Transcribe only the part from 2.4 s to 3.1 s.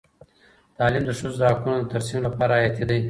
حیاتي دی.